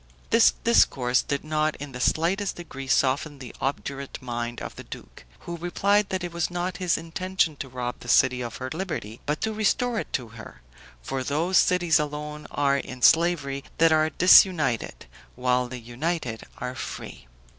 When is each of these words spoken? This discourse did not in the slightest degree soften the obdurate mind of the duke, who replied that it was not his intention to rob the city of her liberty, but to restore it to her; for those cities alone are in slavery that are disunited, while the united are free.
This 0.31 0.53
discourse 0.63 1.21
did 1.21 1.43
not 1.43 1.75
in 1.75 1.91
the 1.91 1.99
slightest 1.99 2.55
degree 2.55 2.87
soften 2.87 3.37
the 3.37 3.53
obdurate 3.61 4.19
mind 4.19 4.59
of 4.59 4.75
the 4.75 4.83
duke, 4.83 5.25
who 5.41 5.57
replied 5.57 6.09
that 6.09 6.23
it 6.23 6.33
was 6.33 6.49
not 6.49 6.77
his 6.77 6.97
intention 6.97 7.55
to 7.57 7.69
rob 7.69 7.99
the 7.99 8.07
city 8.07 8.41
of 8.41 8.55
her 8.57 8.71
liberty, 8.73 9.21
but 9.27 9.41
to 9.41 9.53
restore 9.53 9.99
it 9.99 10.11
to 10.13 10.29
her; 10.29 10.63
for 11.03 11.23
those 11.23 11.59
cities 11.59 11.99
alone 11.99 12.47
are 12.49 12.77
in 12.79 13.03
slavery 13.03 13.63
that 13.77 13.91
are 13.91 14.09
disunited, 14.09 15.05
while 15.35 15.67
the 15.67 15.77
united 15.77 16.45
are 16.57 16.73
free. 16.73 17.27